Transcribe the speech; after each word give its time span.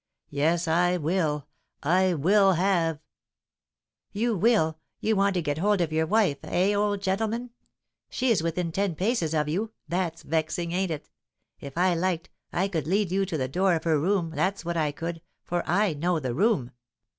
Yes, 0.31 0.67
I 0.67 0.97
will 0.97 1.47
I 1.83 2.15
will 2.15 2.53
have" 2.53 2.99
"You 4.21 4.35
will, 4.35 4.79
you 4.99 5.15
want 5.15 5.35
to 5.35 5.43
get 5.43 5.59
hold 5.59 5.79
of 5.79 5.93
your 5.93 6.07
wife, 6.07 6.39
eh, 6.41 6.73
old 6.73 7.03
gentleman? 7.03 7.51
She 8.09 8.31
is 8.31 8.41
within 8.41 8.71
ten 8.71 8.95
paces 8.95 9.35
of 9.35 9.47
you! 9.47 9.73
that's 9.87 10.23
vexing, 10.23 10.71
ain't 10.71 10.89
it? 10.89 11.11
If 11.59 11.77
I 11.77 11.93
liked, 11.93 12.31
I 12.51 12.67
could 12.67 12.87
lead 12.87 13.11
you 13.11 13.27
to 13.27 13.37
the 13.37 13.47
door 13.47 13.75
of 13.75 13.83
her 13.83 13.99
room, 13.99 14.31
that's 14.31 14.65
what 14.65 14.75
I 14.75 14.91
could, 14.91 15.21
for 15.43 15.61
I 15.69 15.93
know 15.93 16.19
the 16.19 16.33
room. 16.33 16.71